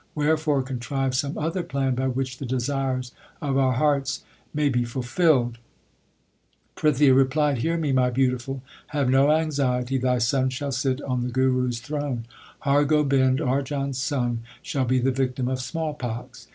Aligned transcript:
Wherefore 0.15 0.63
contrive 0.63 1.13
some 1.13 1.37
other 1.37 1.61
plan 1.61 1.93
by 1.93 2.07
which 2.07 2.39
the 2.39 2.45
desires 2.47 3.11
of 3.39 3.55
our 3.55 3.73
hearts 3.73 4.23
may 4.51 4.63
1 4.67 4.73
Sorath. 4.85 4.87
42 4.87 4.99
THE 4.99 5.05
SIKH 5.05 5.17
RELIGION 5.19 5.53
be 5.53 5.53
fulfilled/ 5.53 5.57
Prithia 6.75 7.15
replied, 7.15 7.57
Hear 7.59 7.77
me, 7.77 7.91
my 7.91 8.09
beau 8.09 8.29
tiful, 8.31 8.63
have 8.87 9.11
no 9.11 9.29
anxiety; 9.31 9.99
thy 9.99 10.17
son 10.17 10.49
shall 10.49 10.71
sit 10.71 11.03
on 11.03 11.21
the 11.21 11.29
Guru 11.29 11.67
s 11.67 11.77
throne. 11.79 12.25
Har 12.61 12.83
Gobind, 12.85 13.37
Arjan 13.41 13.89
s 13.89 13.99
son, 13.99 14.39
shall 14.63 14.85
be 14.85 14.97
the 14.97 15.11
victim 15.11 15.47
of 15.47 15.61
small 15.61 15.93
pox. 15.93 16.47